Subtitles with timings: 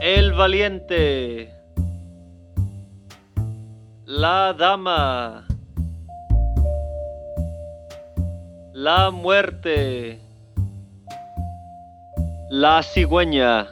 [0.00, 1.52] El valiente.
[4.06, 5.46] La dama.
[8.72, 10.18] La muerte.
[12.48, 13.68] La cigüeña.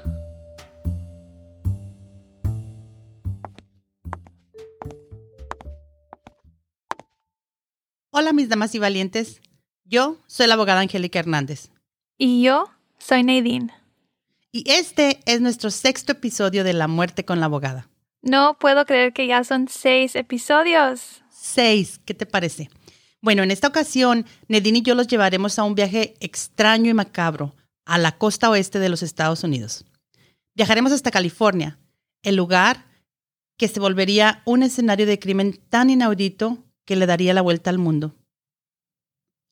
[8.11, 9.41] Hola mis damas y valientes,
[9.85, 11.71] yo soy la abogada Angélica Hernández.
[12.19, 12.67] Y yo
[12.99, 13.73] soy Nadine.
[14.51, 17.91] Y este es nuestro sexto episodio de La muerte con la abogada.
[18.23, 21.23] No puedo creer que ya son seis episodios.
[21.31, 22.71] Seis, ¿qué te parece?
[23.21, 27.55] Bueno, en esta ocasión, Nadine y yo los llevaremos a un viaje extraño y macabro
[27.85, 29.85] a la costa oeste de los Estados Unidos.
[30.55, 31.79] Viajaremos hasta California,
[32.23, 32.87] el lugar
[33.59, 37.79] que se volvería un escenario de crimen tan inaudito que le daría la vuelta al
[37.79, 38.15] mundo.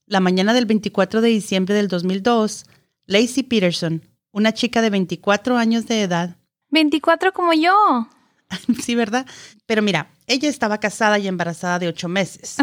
[0.07, 2.65] La mañana del 24 de diciembre del 2002,
[3.07, 4.03] Lacey Peterson,
[4.37, 6.37] una chica de 24 años de edad.
[6.69, 8.07] 24 como yo.
[8.83, 9.27] sí, ¿verdad?
[9.65, 12.57] Pero mira, ella estaba casada y embarazada de ocho meses.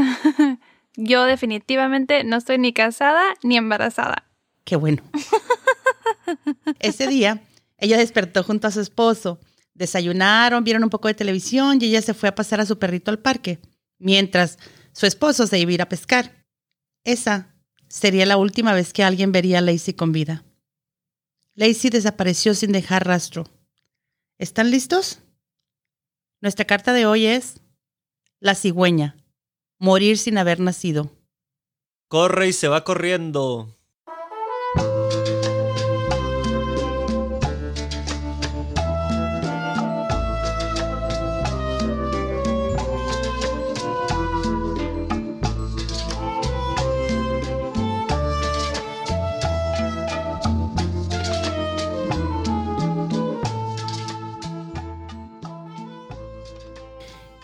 [0.95, 4.29] yo definitivamente no estoy ni casada ni embarazada.
[4.63, 5.01] Qué bueno.
[6.79, 7.41] Ese día,
[7.79, 9.39] ella despertó junto a su esposo.
[9.73, 13.09] Desayunaron, vieron un poco de televisión y ella se fue a pasar a su perrito
[13.09, 13.59] al parque
[13.97, 14.59] mientras
[14.91, 16.45] su esposo se iba a ir a pescar.
[17.03, 17.55] Esa
[17.87, 20.43] sería la última vez que alguien vería a Lacey con vida.
[21.55, 23.45] Lacey desapareció sin dejar rastro.
[24.39, 25.19] ¿Están listos?
[26.41, 27.61] Nuestra carta de hoy es
[28.39, 29.15] La cigüeña.
[29.77, 31.11] Morir sin haber nacido.
[32.07, 33.77] Corre y se va corriendo.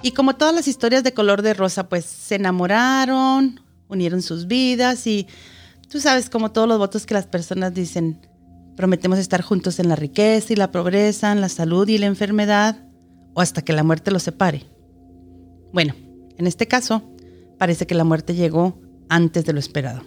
[0.02, 5.06] Y como todas las historias de color de rosa, pues se enamoraron, unieron sus vidas
[5.08, 5.28] y
[5.90, 8.26] tú sabes como todos los votos que las personas dicen,
[8.78, 12.78] prometemos estar juntos en la riqueza y la pobreza, en la salud y la enfermedad,
[13.34, 14.64] o hasta que la muerte los separe.
[15.74, 15.94] Bueno,
[16.38, 17.04] en este caso,
[17.58, 20.02] parece que la muerte llegó antes de lo esperado.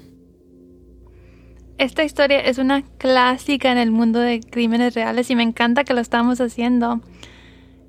[1.79, 5.95] Esta historia es una clásica en el mundo de crímenes reales y me encanta que
[5.95, 7.01] lo estamos haciendo.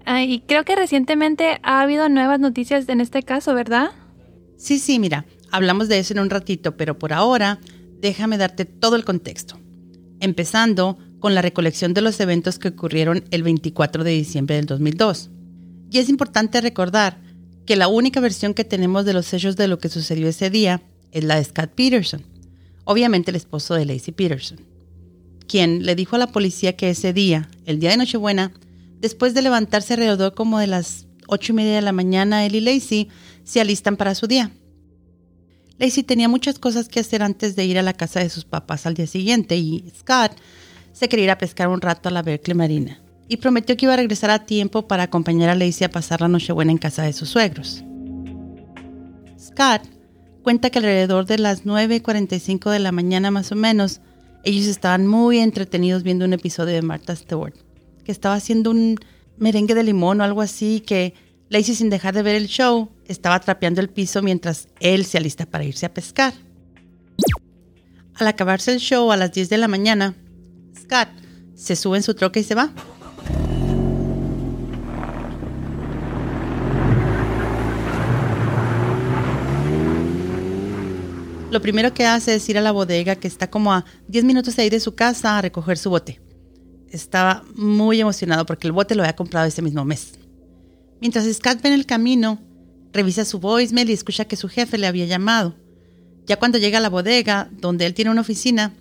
[0.06, 3.92] Ah, y creo que recientemente ha habido nuevas noticias en este caso, ¿verdad?
[4.58, 7.60] Sí, sí, mira, hablamos de eso en un ratito, pero por ahora
[8.00, 9.58] déjame darte todo el contexto.
[10.20, 15.30] Empezando con la recolección de los eventos que ocurrieron el 24 de diciembre del 2002.
[15.90, 17.18] Y es importante recordar
[17.66, 20.82] que la única versión que tenemos de los hechos de lo que sucedió ese día
[21.12, 22.24] es la de Scott Peterson,
[22.84, 24.60] obviamente el esposo de Lacey Peterson,
[25.48, 28.52] quien le dijo a la policía que ese día, el día de Nochebuena,
[29.04, 32.62] Después de levantarse alrededor como de las ocho y media de la mañana, él y
[32.62, 33.10] Lacey
[33.44, 34.52] se alistan para su día.
[35.78, 38.86] Lacey tenía muchas cosas que hacer antes de ir a la casa de sus papás
[38.86, 40.32] al día siguiente y Scott
[40.94, 43.94] se quería ir a pescar un rato a la Berkeley Marina y prometió que iba
[43.94, 47.12] a regresar a tiempo para acompañar a Lacey a pasar la Nochebuena en casa de
[47.12, 47.84] sus suegros.
[49.38, 49.82] Scott
[50.44, 54.00] cuenta que alrededor de las 9.45 de la mañana más o menos,
[54.46, 57.56] ellos estaban muy entretenidos viendo un episodio de Martha Stewart
[58.04, 59.00] que estaba haciendo un
[59.38, 61.14] merengue de limón o algo así, que
[61.50, 65.46] Lacey sin dejar de ver el show estaba trapeando el piso mientras él se alista
[65.46, 66.34] para irse a pescar.
[68.16, 70.16] Al acabarse el show a las 10 de la mañana,
[70.76, 71.10] Scott
[71.56, 72.72] se sube en su troca y se va.
[81.52, 84.56] Lo primero que hace es ir a la bodega que está como a 10 minutos
[84.56, 86.20] de ahí de su casa a recoger su bote
[86.94, 90.14] estaba muy emocionado porque el bote lo había comprado ese mismo mes.
[91.02, 92.40] Mientras Scott ve en el camino,
[92.94, 95.56] revisa su voicemail y escucha que su jefe le había llamado.
[96.26, 98.74] Ya cuando llega a la bodega, donde él tiene una oficina,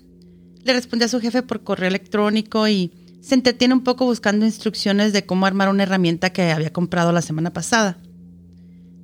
[0.62, 5.12] le responde a su jefe por correo electrónico y se entretiene un poco buscando instrucciones
[5.12, 7.98] de cómo armar una herramienta que había comprado la semana pasada.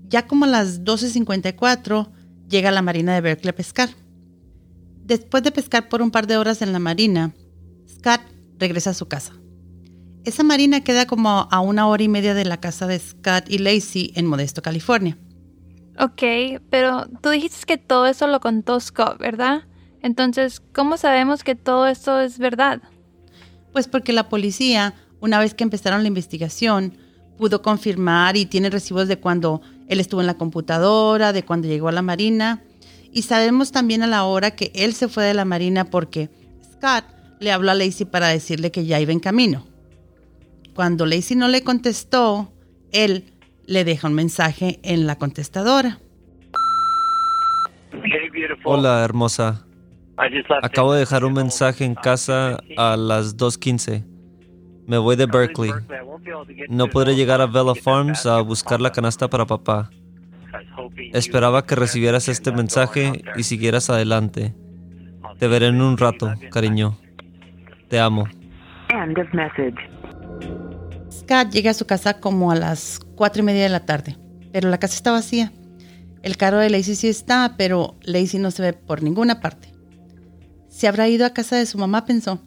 [0.09, 2.09] Ya como a las 12.54,
[2.49, 3.91] llega a la marina de Berkeley a pescar.
[5.05, 7.33] Después de pescar por un par de horas en la marina,
[7.89, 8.21] Scott
[8.59, 9.33] regresa a su casa.
[10.25, 13.59] Esa marina queda como a una hora y media de la casa de Scott y
[13.59, 15.17] Lacey en Modesto, California.
[15.99, 19.63] Ok, pero tú dijiste que todo eso lo contó Scott, ¿verdad?
[20.03, 22.83] Entonces, ¿cómo sabemos que todo esto es verdad?
[23.73, 26.97] Pues porque la policía, una vez que empezaron la investigación,
[27.37, 31.89] pudo confirmar y tiene recibos de cuando él estuvo en la computadora, de cuando llegó
[31.89, 32.63] a la Marina.
[33.11, 36.31] Y sabemos también a la hora que él se fue de la Marina porque
[36.75, 37.05] Scott
[37.41, 39.67] le habló a Lacey para decirle que ya iba en camino.
[40.75, 42.53] cuando Lacey no le contestó,
[42.93, 43.25] él
[43.67, 45.99] le deja un mensaje en la contestadora.
[48.65, 49.67] Hola, hermosa.
[50.63, 54.05] Acabo de dejar un mensaje en casa a las 2.15.
[54.87, 55.73] Me voy de Berkeley.
[56.69, 59.91] No podré llegar a Bella Farms a buscar la canasta para papá.
[61.13, 64.55] Esperaba que recibieras este mensaje y siguieras adelante.
[65.39, 66.97] Te veré en un rato, cariño.
[67.89, 68.27] Te amo.
[71.11, 74.17] Scott llega a su casa como a las cuatro y media de la tarde,
[74.53, 75.53] pero la casa está vacía.
[76.23, 79.73] El carro de Lacey sí está, pero Lacey no se ve por ninguna parte.
[80.69, 82.43] Se habrá ido a casa de su mamá, pensó.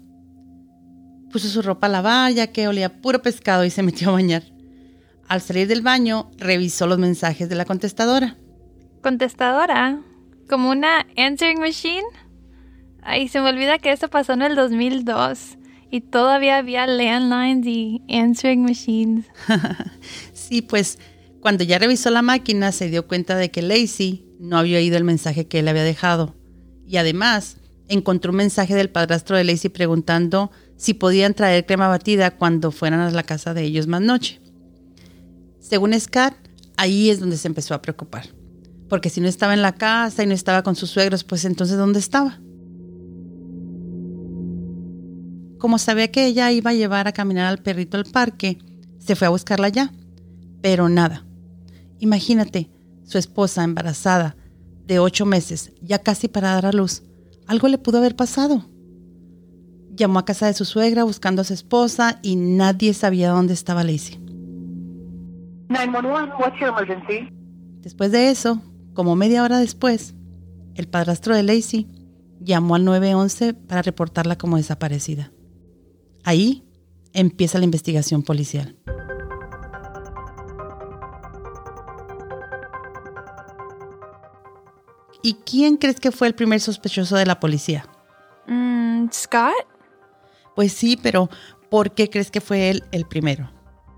[1.32, 4.44] Puso su ropa a lavar ya que olía puro pescado y se metió a bañar.
[5.28, 8.36] Al salir del baño, revisó los mensajes de la contestadora.
[9.02, 10.02] ¿Contestadora?
[10.50, 12.04] ¿Como una answering machine?
[13.02, 15.58] Ay, se me olvida que eso pasó en el 2002
[15.90, 19.26] y todavía había landlines y answering machines.
[20.34, 21.00] sí, pues
[21.42, 25.04] cuando ya revisó la máquina se dio cuenta de que Lacey no había oído el
[25.04, 26.36] mensaje que él había dejado.
[26.88, 27.58] Y además
[27.88, 33.02] encontró un mensaje del padrastro de Lacey preguntando si podían traer crema batida cuando fueran
[33.02, 34.40] a la casa de ellos más noche.
[35.60, 36.34] Según Scott,
[36.78, 38.30] ahí es donde se empezó a preocupar.
[38.88, 41.78] Porque si no estaba en la casa y no estaba con sus suegros, pues entonces
[41.78, 42.40] ¿dónde estaba?
[45.62, 48.58] Como sabía que ella iba a llevar a caminar al perrito al parque,
[48.98, 49.92] se fue a buscarla allá.
[50.60, 51.24] Pero nada.
[52.00, 52.72] Imagínate,
[53.04, 54.36] su esposa embarazada,
[54.88, 57.04] de ocho meses, ya casi para dar a luz.
[57.46, 58.66] Algo le pudo haber pasado.
[59.94, 63.84] Llamó a casa de su suegra buscando a su esposa y nadie sabía dónde estaba
[63.84, 64.18] Lacey.
[65.70, 67.30] 911, what's your emergency?
[67.82, 68.60] Después de eso,
[68.96, 70.16] como media hora después,
[70.74, 71.88] el padrastro de Lacey
[72.40, 75.32] llamó al 911 para reportarla como desaparecida.
[76.24, 76.64] Ahí
[77.14, 78.76] empieza la investigación policial.
[85.24, 87.86] ¿Y quién crees que fue el primer sospechoso de la policía?
[88.48, 89.54] Mm, Scott.
[90.56, 91.30] Pues sí, pero
[91.70, 93.52] ¿por qué crees que fue él el primero?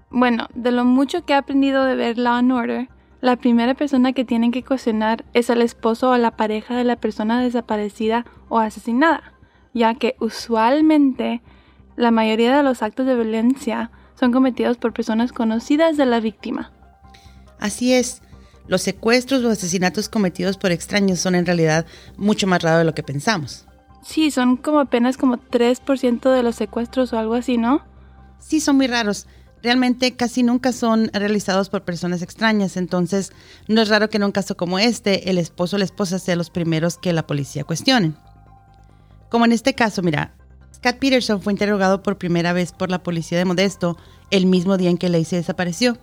[0.09, 2.89] Bueno, de lo mucho que he aprendido de ver Law and Order,
[3.21, 6.97] la primera persona que tienen que cuestionar es el esposo o la pareja de la
[6.97, 9.33] persona desaparecida o asesinada,
[9.73, 11.41] ya que usualmente
[11.95, 16.71] la mayoría de los actos de violencia son cometidos por personas conocidas de la víctima.
[17.59, 18.21] Así es,
[18.67, 21.85] los secuestros o asesinatos cometidos por extraños son en realidad
[22.17, 23.65] mucho más raros de lo que pensamos.
[24.03, 27.81] Sí, son como apenas como 3% de los secuestros o algo así, ¿no?
[28.39, 29.27] Sí, son muy raros.
[29.61, 33.31] Realmente casi nunca son realizados por personas extrañas, entonces
[33.69, 36.37] no es raro que en un caso como este el esposo o la esposa sean
[36.37, 38.17] los primeros que la policía cuestionen.
[39.29, 40.35] Como en este caso, mira,
[40.83, 43.97] Scott Peterson fue interrogado por primera vez por la policía de Modesto
[44.31, 45.97] el mismo día en que Lacey desapareció,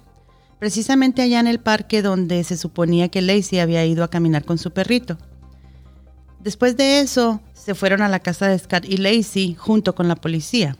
[0.58, 4.56] precisamente allá en el parque donde se suponía que Lacey había ido a caminar con
[4.56, 5.18] su perrito.
[6.38, 10.16] Después de eso, se fueron a la casa de Scott y Lacey junto con la
[10.16, 10.78] policía.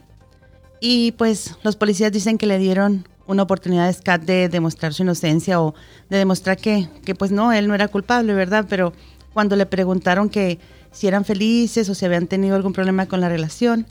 [0.79, 5.03] Y pues los policías dicen que le dieron una oportunidad a Scott de demostrar su
[5.03, 5.75] inocencia o
[6.09, 8.65] de demostrar que, que pues no, él no era culpable, ¿verdad?
[8.67, 8.93] Pero
[9.31, 10.57] cuando le preguntaron que
[10.91, 13.85] si eran felices o si habían tenido algún problema con la relación,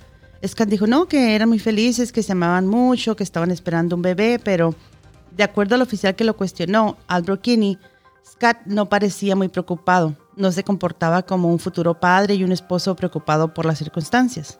[0.47, 4.02] Scott dijo no, que eran muy felices, que se amaban mucho, que estaban esperando un
[4.02, 4.75] bebé, pero
[5.37, 7.78] de acuerdo al oficial que lo cuestionó, Al Kinney,
[8.25, 12.97] Scott no parecía muy preocupado, no se comportaba como un futuro padre y un esposo
[12.97, 14.59] preocupado por las circunstancias.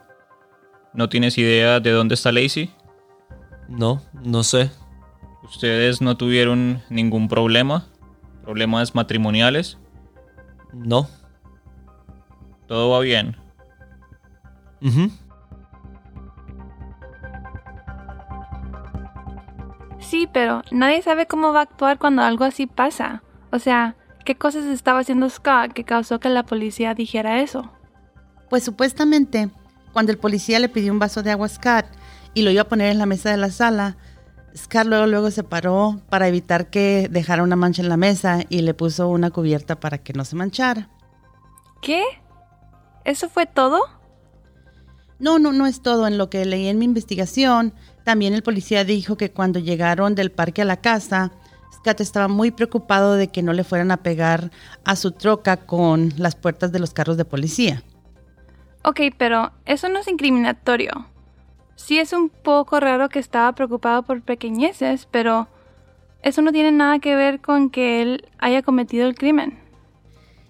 [0.93, 2.71] ¿No tienes idea de dónde está Lacey?
[3.69, 4.71] No, no sé.
[5.45, 7.87] ¿Ustedes no tuvieron ningún problema?
[8.43, 9.79] ¿Problemas matrimoniales?
[10.73, 11.09] No.
[12.71, 13.37] ¿Todo va bien?
[19.99, 23.25] Sí, pero nadie sabe cómo va a actuar cuando algo así pasa.
[23.51, 27.73] O sea, ¿qué cosas estaba haciendo Scott que causó que la policía dijera eso?
[28.49, 29.51] Pues supuestamente
[29.93, 31.87] cuando el policía le pidió un vaso de agua a Scott
[32.35, 33.97] y lo iba a poner en la mesa de la sala,
[34.57, 38.61] Scott luego, luego se paró para evitar que dejara una mancha en la mesa y
[38.61, 40.89] le puso una cubierta para que no se manchara.
[41.83, 42.05] ¿Qué?
[43.05, 43.81] ¿Eso fue todo?
[45.19, 46.07] No, no, no es todo.
[46.07, 50.33] En lo que leí en mi investigación, también el policía dijo que cuando llegaron del
[50.33, 51.31] parque a la casa,
[51.73, 54.51] Scott estaba muy preocupado de que no le fueran a pegar
[54.85, 57.83] a su troca con las puertas de los carros de policía.
[58.83, 61.07] Ok, pero eso no es incriminatorio.
[61.77, 65.49] Sí es un poco raro que estaba preocupado por pequeñeces, pero
[66.23, 69.59] eso no tiene nada que ver con que él haya cometido el crimen.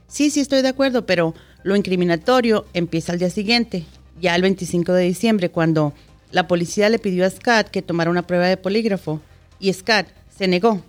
[0.06, 3.84] Sí, sí estoy de acuerdo, pero lo incriminatorio empieza al día siguiente,
[4.20, 5.92] ya el 25 de diciembre, cuando
[6.32, 9.20] La policía le pidió a Scott que tomara una prueba de polígrafo
[9.58, 10.80] y Scott se negó.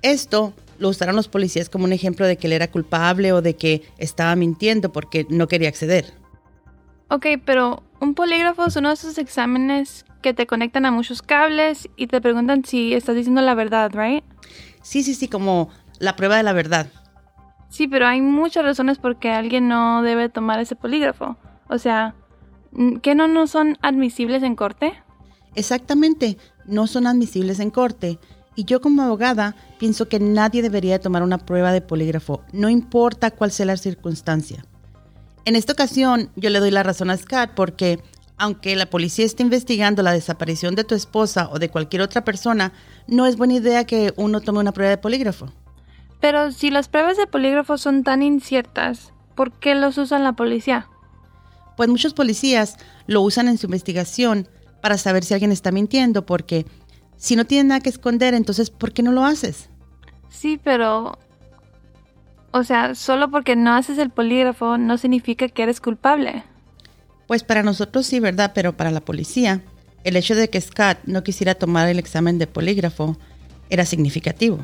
[0.00, 3.56] Esto lo usaron los policías como un ejemplo de que él era culpable o de
[3.56, 6.14] que estaba mintiendo porque no quería acceder.
[7.08, 11.88] Ok, pero un polígrafo es uno de esos exámenes que te conectan a muchos cables
[11.96, 14.24] y te preguntan si estás diciendo la verdad, ¿right?
[14.82, 16.90] Sí, sí, sí, como la prueba de la verdad.
[17.68, 21.36] Sí, pero hay muchas razones por qué alguien no debe tomar ese polígrafo.
[21.68, 22.14] O sea,
[23.02, 24.94] ¿qué no, no son admisibles en corte?
[25.54, 28.18] Exactamente, no son admisibles en corte.
[28.54, 33.30] Y yo como abogada pienso que nadie debería tomar una prueba de polígrafo, no importa
[33.30, 34.64] cuál sea la circunstancia.
[35.44, 38.00] En esta ocasión yo le doy la razón a Scott porque
[38.36, 42.72] aunque la policía esté investigando la desaparición de tu esposa o de cualquier otra persona,
[43.06, 45.52] no es buena idea que uno tome una prueba de polígrafo.
[46.20, 50.88] Pero si las pruebas de polígrafo son tan inciertas, ¿por qué los usan la policía?
[51.76, 54.48] Pues muchos policías lo usan en su investigación
[54.80, 56.66] para saber si alguien está mintiendo, porque
[57.16, 59.68] si no tienen nada que esconder, entonces ¿por qué no lo haces?
[60.28, 61.18] Sí, pero...
[62.50, 66.42] O sea, solo porque no haces el polígrafo no significa que eres culpable.
[67.26, 68.52] Pues para nosotros sí, ¿verdad?
[68.54, 69.60] Pero para la policía,
[70.02, 73.18] el hecho de que Scott no quisiera tomar el examen de polígrafo
[73.68, 74.60] era significativo.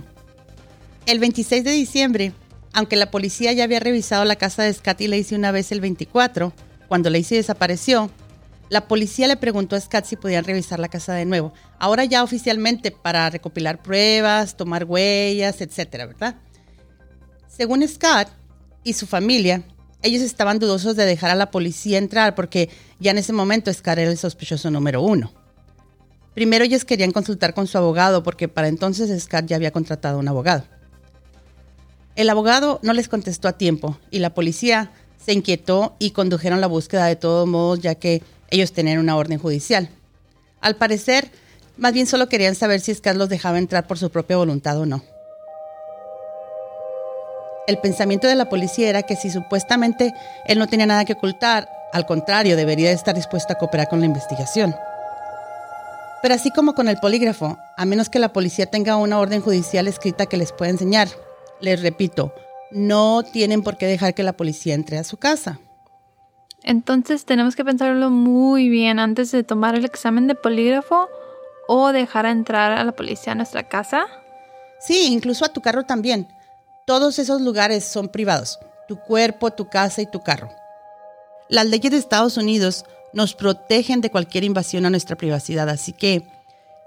[1.07, 2.33] El 26 de diciembre,
[2.73, 5.83] aunque la policía ya había revisado la casa de Scott y Lacey una vez el
[5.83, 6.55] 24,
[6.89, 8.11] cuando Lacey desapareció,
[8.71, 11.53] la policía le preguntó a Scott si podían revisar la casa de nuevo.
[11.79, 16.37] Ahora ya oficialmente para recopilar pruebas, tomar huellas, etcétera, ¿verdad?
[17.49, 18.29] Según Scott
[18.83, 19.63] y su familia,
[20.03, 23.99] ellos estaban dudosos de dejar a la policía entrar porque ya en ese momento Scar
[23.99, 25.33] era el sospechoso número uno.
[26.35, 30.21] Primero ellos querían consultar con su abogado porque para entonces Scar ya había contratado a
[30.21, 30.65] un abogado.
[32.17, 34.93] El abogado no les contestó a tiempo y la policía
[35.25, 39.39] se inquietó y condujeron la búsqueda de todos modos ya que ellos tenían una orden
[39.39, 39.89] judicial.
[40.61, 41.31] Al parecer,
[41.77, 44.87] más bien solo querían saber si Scar los dejaba entrar por su propia voluntad o
[44.87, 45.03] no.
[47.67, 50.13] El pensamiento de la policía era que si supuestamente
[50.47, 54.07] él no tenía nada que ocultar, al contrario, debería estar dispuesto a cooperar con la
[54.07, 54.75] investigación.
[56.23, 59.89] Pero así como con el polígrafo, a menos que la policía tenga una orden judicial
[59.89, 61.09] escrita que les pueda enseñar,
[61.65, 62.35] les repito,
[62.71, 65.59] no tienen por qué dejar que la policía entre a su casa.
[66.63, 71.09] Entonces tenemos que pensarlo muy bien antes de tomar el examen de polígrafo
[71.69, 74.07] o dejar entrar a la policía a nuestra casa.
[74.81, 76.29] Sí, incluso a tu carro también.
[76.87, 80.51] Todos esos lugares son privados, tu cuerpo, tu casa y tu carro.
[81.49, 86.27] Las leyes de Estados Unidos nos protegen de cualquier invasión a nuestra privacidad, así que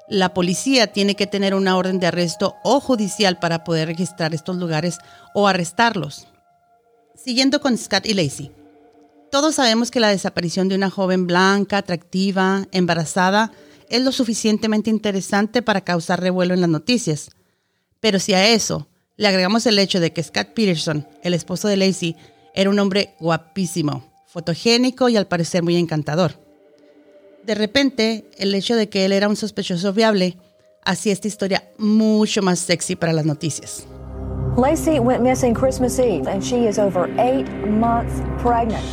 [0.09, 4.55] la policía tiene que tener una orden de arresto o judicial para poder registrar estos
[4.55, 4.99] lugares
[5.33, 6.27] o arrestarlos.
[7.15, 8.51] Siguiendo con Scott y Lacey.
[9.31, 13.51] Todos sabemos que la desaparición de una joven blanca, atractiva, embarazada,
[13.89, 17.29] es lo suficientemente interesante para causar revuelo en las noticias.
[17.99, 18.87] Pero si a eso
[19.17, 22.15] le agregamos el hecho de que Scott Peterson, el esposo de Lacey,
[22.53, 26.46] era un hombre guapísimo, fotogénico y al parecer muy encantador.
[27.47, 30.35] De repente, el hecho de que él era un sospechoso viable
[30.83, 33.87] hacía esta historia mucho más sexy para las noticias.
[34.57, 38.83] Lacey went missing Christmas Eve and she is over eight months pregnant.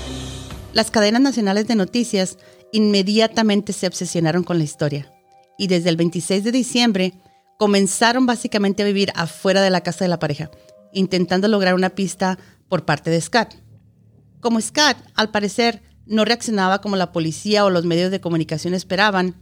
[0.73, 2.39] Las cadenas nacionales de noticias
[2.73, 5.11] inmediatamente se obsesionaron con la historia
[5.59, 7.15] y desde el 26 de diciembre
[7.59, 10.53] comenzaron básicamente a vivir afuera de la casa de la pareja,
[10.93, 13.57] intentando lograr una pista por parte de Scott.
[14.39, 19.35] Como Scott, al parecer, no reaccionaba como la policía o los medios de comunicación esperaban,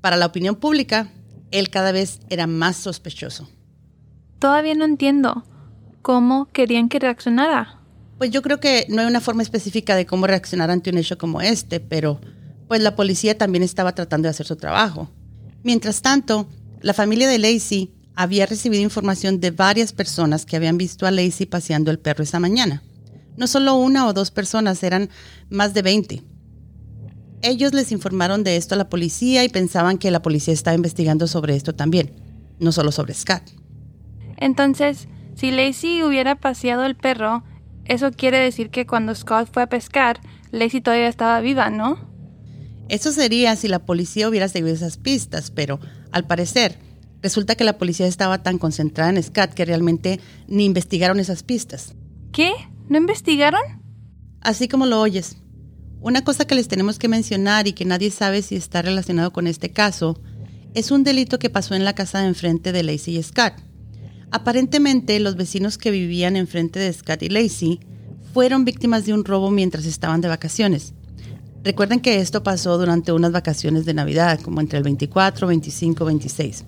[0.00, 1.10] para la opinión pública,
[1.50, 3.48] él cada vez era más sospechoso.
[4.38, 5.44] Todavía no entiendo.
[6.02, 7.80] ¿Cómo querían que reaccionara?
[8.18, 11.18] Pues yo creo que no hay una forma específica de cómo reaccionar ante un hecho
[11.18, 12.20] como este, pero
[12.68, 15.10] pues la policía también estaba tratando de hacer su trabajo.
[15.62, 16.48] Mientras tanto,
[16.80, 21.46] la familia de Lacey había recibido información de varias personas que habían visto a Lacey
[21.46, 22.82] paseando el perro esa mañana.
[23.38, 25.10] No solo una o dos personas, eran
[25.48, 26.22] más de 20.
[27.40, 31.28] Ellos les informaron de esto a la policía y pensaban que la policía estaba investigando
[31.28, 32.10] sobre esto también,
[32.58, 33.42] no solo sobre Scott.
[34.38, 37.44] Entonces, si Lacey hubiera paseado el perro,
[37.84, 40.18] eso quiere decir que cuando Scott fue a pescar,
[40.50, 41.96] Lacey todavía estaba viva, ¿no?
[42.88, 45.78] Eso sería si la policía hubiera seguido esas pistas, pero
[46.10, 46.76] al parecer
[47.22, 50.18] resulta que la policía estaba tan concentrada en Scott que realmente
[50.48, 51.94] ni investigaron esas pistas.
[52.32, 52.52] ¿Qué?
[52.88, 53.60] ¿No investigaron?
[54.40, 55.36] Así como lo oyes.
[56.00, 59.46] Una cosa que les tenemos que mencionar y que nadie sabe si está relacionado con
[59.46, 60.20] este caso
[60.74, 63.54] es un delito que pasó en la casa de enfrente de Lacey y Scott.
[64.30, 67.80] Aparentemente, los vecinos que vivían enfrente de Scott y Lacey
[68.32, 70.94] fueron víctimas de un robo mientras estaban de vacaciones.
[71.64, 76.64] Recuerden que esto pasó durante unas vacaciones de Navidad, como entre el 24, 25, 26.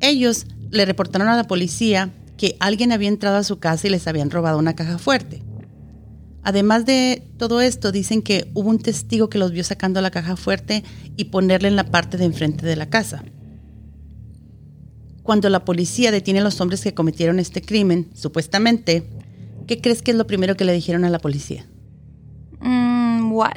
[0.00, 4.06] Ellos le reportaron a la policía que alguien había entrado a su casa y les
[4.06, 5.42] habían robado una caja fuerte.
[6.42, 10.36] Además de todo esto, dicen que hubo un testigo que los vio sacando la caja
[10.36, 10.84] fuerte
[11.16, 13.24] y ponerla en la parte de enfrente de la casa.
[15.24, 19.10] Cuando la policía detiene a los hombres que cometieron este crimen, supuestamente,
[19.66, 21.66] ¿qué crees que es lo primero que le dijeron a la policía?
[22.60, 23.50] Mm, what?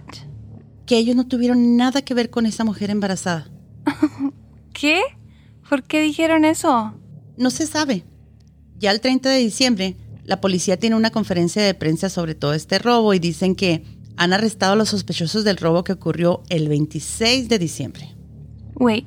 [0.88, 3.51] Que ellos no tuvieron nada que ver con esa mujer embarazada.
[4.74, 5.00] ¿Qué?
[5.69, 6.95] ¿Por qué dijeron eso?
[7.38, 8.03] No se sabe.
[8.79, 12.79] Ya el 30 de diciembre, la policía tiene una conferencia de prensa sobre todo este
[12.79, 13.83] robo y dicen que
[14.15, 18.15] han arrestado a los sospechosos del robo que ocurrió el 26 de diciembre.
[18.75, 19.05] Wait,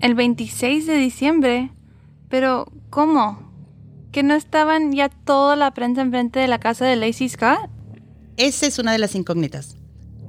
[0.00, 1.70] ¿el 26 de diciembre?
[2.30, 3.52] Pero, ¿cómo?
[4.10, 7.68] ¿Que no estaban ya toda la prensa enfrente de la casa de Lacey Scott?
[8.38, 9.76] Esa es una de las incógnitas.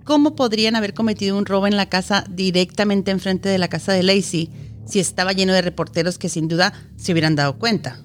[0.03, 4.03] ¿Cómo podrían haber cometido un robo en la casa directamente enfrente de la casa de
[4.03, 4.49] Lacey
[4.85, 8.01] si estaba lleno de reporteros que sin duda se hubieran dado cuenta?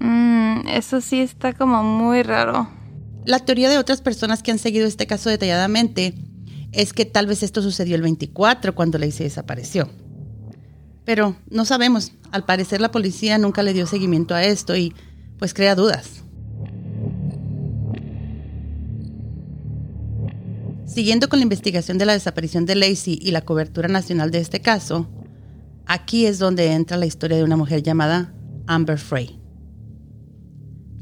[0.00, 2.68] Mm, eso sí está como muy raro.
[3.24, 6.14] La teoría de otras personas que han seguido este caso detalladamente
[6.72, 9.88] es que tal vez esto sucedió el 24 cuando Lacey desapareció.
[11.04, 12.12] Pero no sabemos.
[12.30, 14.94] Al parecer la policía nunca le dio seguimiento a esto y
[15.38, 16.22] pues crea dudas.
[20.86, 24.60] Siguiendo con la investigación de la desaparición de Lacey y la cobertura nacional de este
[24.60, 25.08] caso,
[25.86, 28.34] aquí es donde entra la historia de una mujer llamada
[28.66, 29.41] Amber Frey.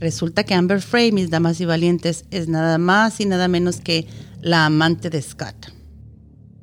[0.00, 4.07] Resulta que Amber Frey, mis damas y valientes, es nada más y nada menos que
[4.40, 5.73] la amante de Scott.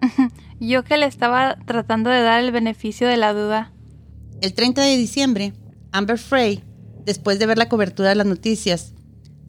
[0.60, 3.72] Yo que le estaba tratando de dar el beneficio de la duda.
[4.42, 5.54] El 30 de diciembre,
[5.92, 6.64] Amber Frey,
[7.06, 8.94] después de ver la cobertura de las noticias,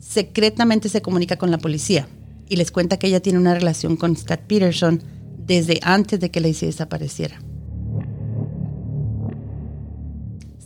[0.00, 2.06] secretamente se comunica con la policía
[2.46, 5.02] y les cuenta que ella tiene una relación con Scott Peterson
[5.38, 7.38] desde antes de que Lacey desapareciera.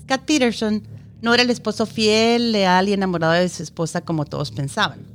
[0.02, 0.82] Scott Peterson
[1.22, 5.06] no era el esposo fiel, leal y enamorado de su esposa como todos pensaban.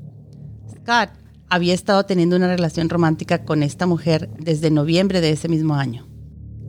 [0.72, 1.10] Scott
[1.50, 6.08] había estado teniendo una relación romántica con esta mujer desde noviembre de ese mismo año.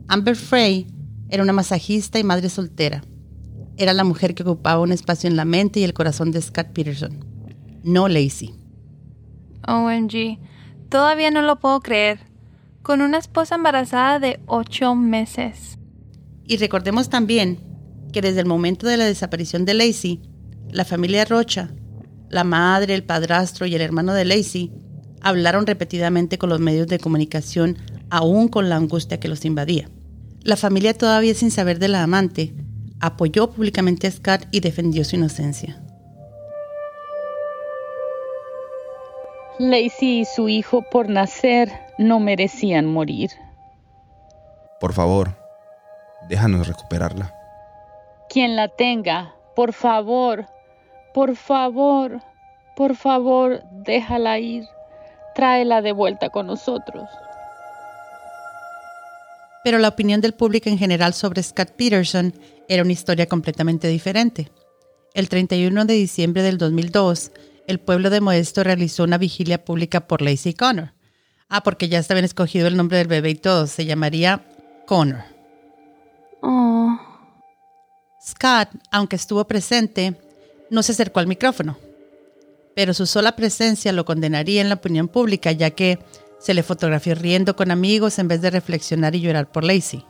[0.09, 0.87] Amber Frey
[1.29, 3.03] era una masajista y madre soltera.
[3.77, 6.67] Era la mujer que ocupaba un espacio en la mente y el corazón de Scott
[6.73, 7.23] Peterson,
[7.83, 8.53] no Lacey.
[9.65, 10.37] OMG,
[10.89, 12.19] todavía no lo puedo creer.
[12.81, 15.77] Con una esposa embarazada de ocho meses.
[16.45, 17.68] Y recordemos también
[18.11, 20.21] que desde el momento de la desaparición de Lacey,
[20.71, 21.69] la familia Rocha,
[22.29, 24.71] la madre, el padrastro y el hermano de Lacey
[25.21, 27.77] hablaron repetidamente con los medios de comunicación,
[28.09, 29.89] aún con la angustia que los invadía.
[30.41, 32.53] La familia, todavía sin saber de la amante,
[32.99, 35.81] apoyó públicamente a Scott y defendió su inocencia.
[39.59, 43.29] Lacey y su hijo por nacer no merecían morir.
[44.79, 45.35] Por favor,
[46.29, 47.38] déjanos recuperarla.
[48.29, 50.45] Quien la tenga, por favor,
[51.13, 52.21] por favor,
[52.75, 54.65] por favor, déjala ir.
[55.35, 57.09] Tráela de vuelta con nosotros.
[59.63, 62.33] Pero la opinión del público en general sobre Scott Peterson
[62.67, 64.51] era una historia completamente diferente.
[65.13, 67.31] El 31 de diciembre del 2002,
[67.67, 70.93] el pueblo de Modesto realizó una vigilia pública por Lacey Connor.
[71.49, 73.65] Ah, porque ya habían escogido el nombre del bebé y todo.
[73.65, 74.45] Se llamaría
[74.85, 75.23] Connor.
[76.41, 77.08] Oh.
[78.21, 80.19] Scott, aunque estuvo presente,
[80.69, 81.77] no se acercó al micrófono,
[82.75, 85.99] pero su sola presencia lo condenaría en la opinión pública, ya que
[86.39, 90.05] se le fotografió riendo con amigos en vez de reflexionar y llorar por Lacey.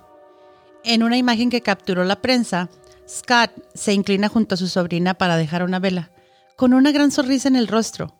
[0.83, 2.69] En una imagen que capturó la prensa,
[3.07, 6.11] Scott se inclina junto a su sobrina para dejar una vela,
[6.55, 8.15] con una gran sonrisa en el rostro.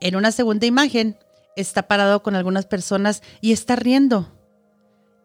[0.00, 1.16] En una segunda imagen,
[1.56, 4.32] está parado con algunas personas y está riendo,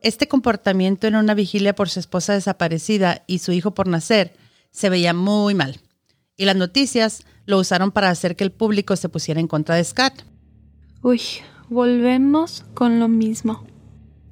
[0.01, 4.33] este comportamiento en una vigilia por su esposa desaparecida y su hijo por nacer
[4.71, 5.79] se veía muy mal,
[6.38, 9.83] y las noticias lo usaron para hacer que el público se pusiera en contra de
[9.83, 10.23] Scott.
[11.01, 11.21] Uy,
[11.69, 13.65] volvemos con lo mismo.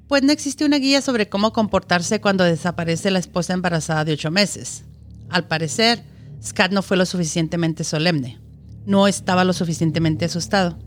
[0.06, 4.30] Pues no existe una guía sobre cómo comportarse cuando desaparece la esposa embarazada de ocho
[4.30, 4.84] meses.
[5.28, 6.02] Al parecer,
[6.42, 8.40] Scott no fue lo suficientemente solemne.
[8.86, 10.78] No estaba lo suficientemente asustado.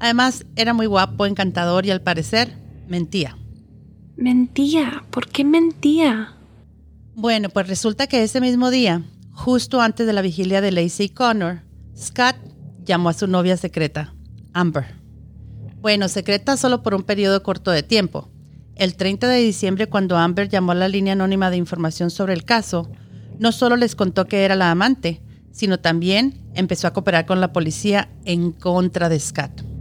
[0.00, 2.58] Además, era muy guapo, encantador y al parecer
[2.88, 3.36] mentía.
[4.16, 5.04] Mentía.
[5.10, 6.34] ¿Por qué mentía?
[7.14, 9.02] Bueno, pues resulta que ese mismo día,
[9.32, 11.60] justo antes de la vigilia de Lacey Connor,
[11.94, 12.36] Scott
[12.82, 14.14] llamó a su novia secreta,
[14.54, 14.94] Amber.
[15.80, 18.30] Bueno, secreta solo por un periodo corto de tiempo.
[18.74, 22.44] El 30 de diciembre, cuando Amber llamó a la línea anónima de información sobre el
[22.44, 22.90] caso,
[23.38, 27.52] no solo les contó que era la amante, sino también empezó a cooperar con la
[27.52, 29.75] policía en contra de Scott.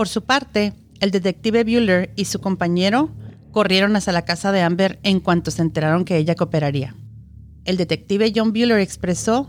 [0.00, 3.10] Por su parte, el detective Bueller y su compañero
[3.52, 6.96] corrieron hacia la casa de Amber en cuanto se enteraron que ella cooperaría.
[7.66, 9.46] El detective John Bueller expresó,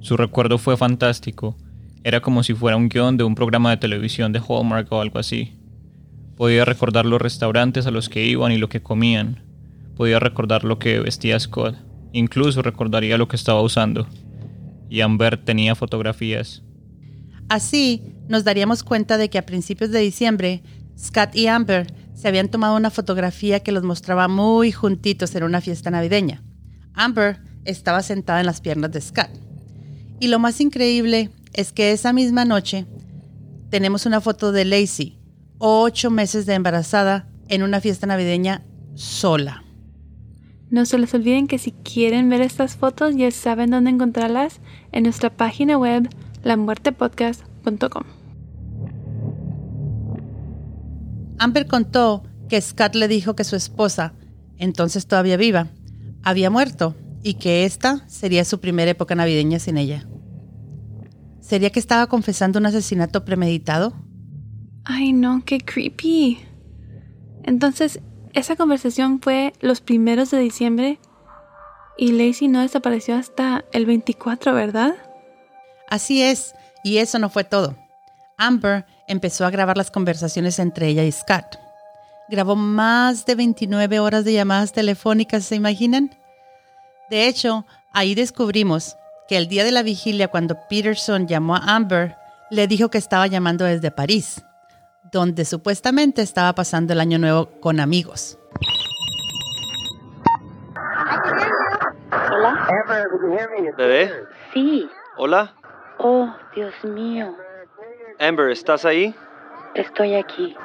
[0.00, 1.56] Su recuerdo fue fantástico.
[2.02, 5.20] Era como si fuera un guion de un programa de televisión de Hallmark o algo
[5.20, 5.52] así.
[6.36, 9.44] Podía recordar los restaurantes a los que iban y lo que comían.
[9.94, 11.76] Podía recordar lo que vestía Scott.
[12.12, 14.08] Incluso recordaría lo que estaba usando.
[14.90, 16.63] Y Amber tenía fotografías.
[17.48, 20.62] Así, nos daríamos cuenta de que a principios de diciembre,
[20.98, 25.60] Scott y Amber se habían tomado una fotografía que los mostraba muy juntitos en una
[25.60, 26.42] fiesta navideña.
[26.94, 29.30] Amber estaba sentada en las piernas de Scott.
[30.20, 32.86] Y lo más increíble es que esa misma noche
[33.70, 35.18] tenemos una foto de Lacey,
[35.58, 38.62] ocho meses de embarazada, en una fiesta navideña
[38.94, 39.64] sola.
[40.70, 44.60] No se les olviden que si quieren ver estas fotos ya saben dónde encontrarlas
[44.92, 46.08] en nuestra página web
[46.44, 48.04] lamuertepodcast.com.
[51.38, 54.14] Amber contó que Scott le dijo que su esposa,
[54.56, 55.68] entonces todavía viva,
[56.22, 60.06] había muerto y que esta sería su primera época navideña sin ella.
[61.40, 63.92] ¿Sería que estaba confesando un asesinato premeditado?
[64.84, 66.38] Ay, no, qué creepy.
[67.42, 68.00] Entonces,
[68.32, 70.98] esa conversación fue los primeros de diciembre
[71.96, 74.94] y Lacey no desapareció hasta el 24, ¿verdad?
[75.88, 77.76] Así es, y eso no fue todo.
[78.36, 81.58] Amber empezó a grabar las conversaciones entre ella y Scott.
[82.28, 86.10] Grabó más de 29 horas de llamadas telefónicas, ¿se imaginan?
[87.10, 88.96] De hecho, ahí descubrimos
[89.28, 92.16] que el día de la vigilia cuando Peterson llamó a Amber,
[92.50, 94.42] le dijo que estaba llamando desde París,
[95.12, 98.38] donde supuestamente estaba pasando el año nuevo con amigos.
[102.32, 102.66] Hola.
[103.76, 104.12] ¿Bebé?
[104.52, 104.88] Sí.
[105.16, 105.54] ¿Hola?
[105.98, 107.34] Oh, Dios mío.
[108.18, 109.14] Amber, ¿estás ahí?
[109.74, 110.56] Estoy aquí.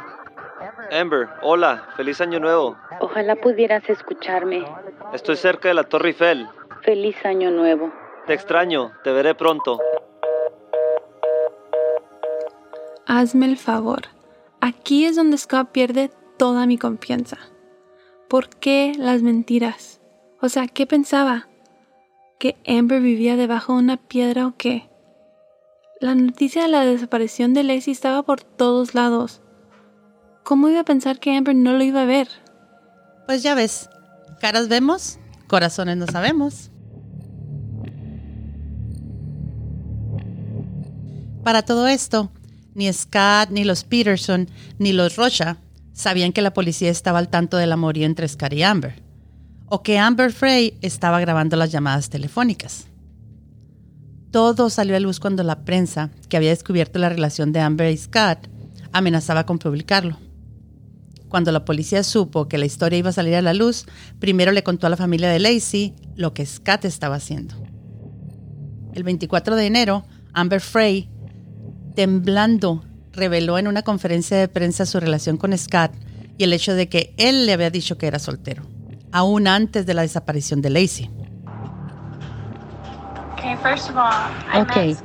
[0.92, 2.78] Amber, hola, feliz año nuevo.
[3.00, 4.66] Ojalá pudieras escucharme.
[5.14, 6.48] Estoy cerca de la Torre Eiffel.
[6.82, 7.92] Feliz año nuevo.
[8.28, 9.80] Te extraño, te veré pronto.
[13.06, 14.02] Hazme el favor.
[14.62, 17.38] Aquí es donde Scott pierde toda mi confianza.
[18.28, 20.02] ¿Por qué las mentiras?
[20.42, 21.48] O sea, ¿qué pensaba?
[22.40, 24.89] ¿Que Amber vivía debajo de una piedra o qué?
[26.02, 29.42] La noticia de la desaparición de Lacey estaba por todos lados.
[30.46, 32.30] ¿Cómo iba a pensar que Amber no lo iba a ver?
[33.26, 33.90] Pues ya ves,
[34.40, 36.72] caras vemos, corazones no sabemos.
[41.44, 42.32] Para todo esto,
[42.76, 45.58] ni Scott, ni los Peterson, ni los Rocha
[45.92, 49.04] sabían que la policía estaba al tanto del amorío entre Scott y Amber,
[49.66, 52.89] o que Amber Frey estaba grabando las llamadas telefónicas.
[54.32, 57.98] Todo salió a luz cuando la prensa, que había descubierto la relación de Amber y
[57.98, 58.48] Scott,
[58.92, 60.18] amenazaba con publicarlo.
[61.30, 63.86] Cuando la policía supo que la historia iba a salir a la luz,
[64.20, 67.56] primero le contó a la familia de Lacey lo que Scott estaba haciendo.
[68.94, 71.10] El 24 de enero, Amber Frey,
[71.96, 75.92] temblando, reveló en una conferencia de prensa su relación con Scott
[76.38, 78.64] y el hecho de que él le había dicho que era soltero,
[79.12, 81.10] aún antes de la desaparición de Lacey.
[84.56, 84.98] Ok.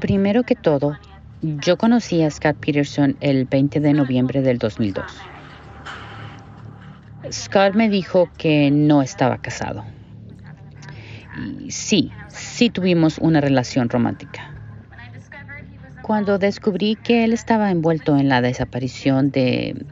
[0.00, 0.98] Primero que todo,
[1.42, 5.04] yo conocí a Scott Peterson el 20 de noviembre del 2002.
[7.30, 9.84] Scott me dijo que no estaba casado.
[11.38, 14.50] Y sí, sí tuvimos una relación romántica.
[16.02, 19.86] Cuando descubrí que él estaba envuelto en la desaparición de...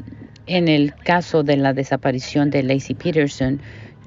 [0.47, 3.61] En el caso de la desaparición de Lacey Peterson,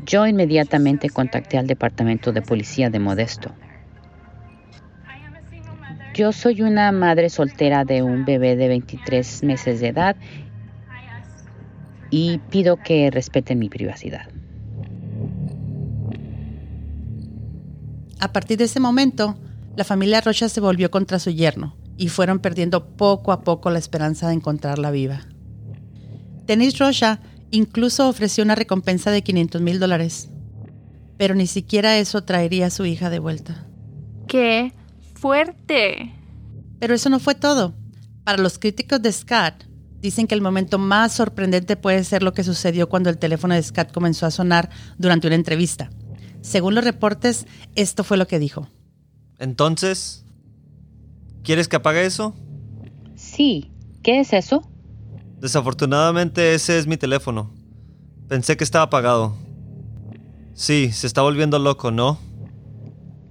[0.05, 3.51] yo inmediatamente contacté al departamento de policía de Modesto.
[6.13, 10.15] Yo soy una madre soltera de un bebé de 23 meses de edad
[12.11, 14.27] y pido que respeten mi privacidad.
[18.19, 19.35] A partir de ese momento,
[19.75, 23.79] la familia Rocha se volvió contra su yerno y fueron perdiendo poco a poco la
[23.79, 25.21] esperanza de encontrarla viva.
[26.45, 27.19] Denise Rocha
[27.53, 30.29] incluso ofreció una recompensa de 500 mil dólares,
[31.17, 33.67] pero ni siquiera eso traería a su hija de vuelta.
[34.27, 34.73] ¡Qué
[35.13, 36.11] fuerte!
[36.79, 37.75] Pero eso no fue todo.
[38.23, 39.65] Para los críticos de Scott,
[40.01, 43.61] dicen que el momento más sorprendente puede ser lo que sucedió cuando el teléfono de
[43.61, 45.91] Scott comenzó a sonar durante una entrevista.
[46.41, 48.67] Según los reportes, esto fue lo que dijo.
[49.37, 50.25] Entonces,
[51.43, 52.33] ¿quieres que apague eso?
[53.15, 54.67] Sí, ¿qué es eso?
[55.43, 57.51] Desafortunadamente ese es mi teléfono.
[58.29, 59.35] Pensé que estaba apagado.
[60.53, 62.17] Sí, se está volviendo loco, ¿no?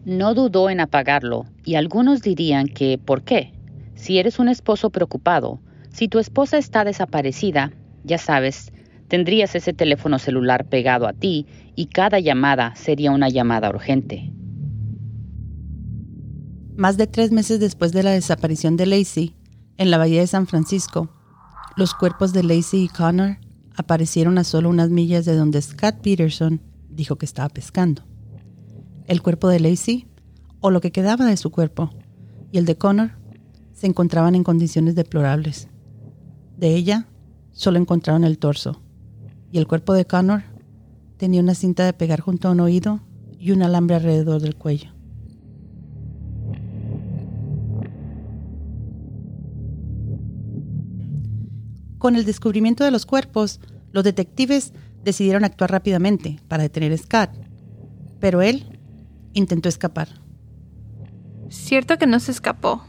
[0.04, 3.54] No dudó en apagarlo, y algunos dirían que ¿por qué?
[3.94, 7.72] Si eres un esposo preocupado, si tu esposa está desaparecida,
[8.04, 8.74] ya sabes,
[9.08, 11.46] tendrías ese teléfono celular pegado a ti
[11.76, 14.30] y cada llamada sería una llamada urgente.
[16.76, 19.34] Más de tres meses después de la desaparición de Lacey,
[19.78, 21.08] en la bahía de San Francisco,
[21.76, 23.38] los cuerpos de Lacey y Connor
[23.76, 28.02] aparecieron a solo unas millas de donde Scott Peterson dijo que estaba pescando.
[29.06, 30.06] El cuerpo de Lacey,
[30.60, 31.90] o lo que quedaba de su cuerpo,
[32.50, 33.12] y el de Connor
[33.72, 35.68] se encontraban en condiciones deplorables.
[36.56, 37.08] De ella
[37.52, 38.82] solo encontraron el torso,
[39.50, 40.42] y el cuerpo de Connor
[41.16, 43.00] tenía una cinta de pegar junto a un oído
[43.38, 44.90] y un alambre alrededor del cuello.
[52.02, 53.60] Con el descubrimiento de los cuerpos,
[53.92, 54.72] los detectives
[55.04, 57.30] decidieron actuar rápidamente para detener a Scott,
[58.18, 58.80] pero él
[59.34, 60.08] intentó escapar.
[61.48, 62.82] Cierto que no se escapó.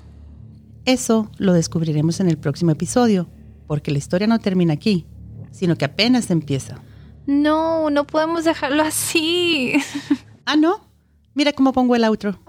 [0.86, 3.30] Eso lo descubriremos en el próximo episodio,
[3.68, 5.06] porque la historia no termina aquí,
[5.52, 6.82] sino que apenas empieza.
[7.28, 9.74] No, no podemos dejarlo así.
[10.48, 10.90] ah, no.
[11.36, 12.40] Mira cómo pongo el outro.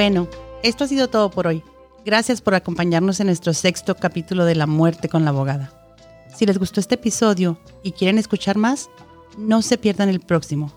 [0.00, 0.28] Bueno,
[0.62, 1.62] esto ha sido todo por hoy.
[2.06, 5.74] Gracias por acompañarnos en nuestro sexto capítulo de La muerte con la abogada.
[6.34, 8.88] Si les gustó este episodio y quieren escuchar más,
[9.36, 10.72] no se pierdan el próximo,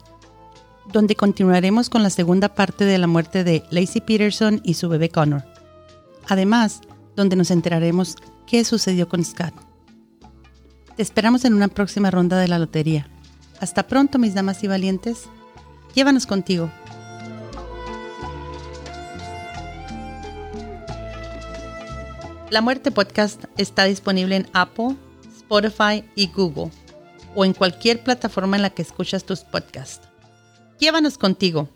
[0.91, 5.07] donde continuaremos con la segunda parte de la muerte de Lacey Peterson y su bebé
[5.07, 5.45] Connor.
[6.27, 6.81] Además,
[7.15, 9.53] donde nos enteraremos qué sucedió con Scott.
[10.97, 13.07] Te esperamos en una próxima ronda de la lotería.
[13.62, 15.29] Hasta pronto, mis damas y valientes.
[15.95, 16.69] Llévanos contigo.
[22.53, 24.95] La Muerte Podcast está disponible en Apple,
[25.37, 26.69] Spotify y Google
[27.33, 30.07] o en cualquier plataforma en la que escuchas tus podcasts.
[30.77, 31.67] Llévanos contigo.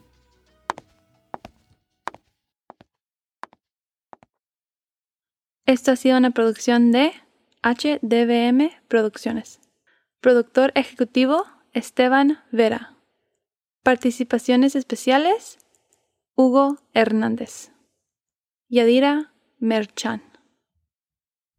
[5.65, 7.11] Esto ha sido una producción de
[7.63, 9.59] HDBM Producciones.
[10.21, 12.93] Productor ejecutivo Esteban Vera.
[13.81, 15.57] Participaciones especiales
[16.35, 17.71] Hugo Hernández.
[18.69, 20.26] Yadira Merchan.